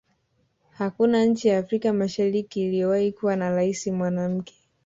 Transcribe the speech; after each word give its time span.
hakuna 0.71 1.25
nchi 1.25 1.47
ya 1.47 1.57
afrika 1.59 1.93
mashariki 1.93 2.61
iliyowahi 2.63 3.11
kuwa 3.11 3.35
na 3.35 3.51
raisi 3.55 3.91
mwanamke 3.91 4.53